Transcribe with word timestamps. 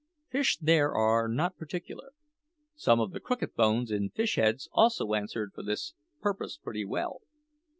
Fish 0.31 0.57
there 0.59 0.95
are 0.95 1.27
not 1.27 1.59
particular. 1.59 2.13
Some 2.75 2.99
of 2.99 3.11
the 3.11 3.19
crooked 3.19 3.53
bones 3.53 3.91
in 3.91 4.09
fish 4.09 4.35
heads 4.35 4.67
also 4.71 5.13
answered 5.13 5.51
for 5.53 5.61
this 5.61 5.93
purpose 6.23 6.57
pretty 6.57 6.85
well. 6.85 7.21